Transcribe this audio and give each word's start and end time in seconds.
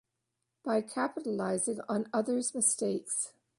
By 0.65 0.81
capitalising 0.81 1.85
on 1.87 2.09
other's 2.11 2.55
mistakes. 2.55 3.33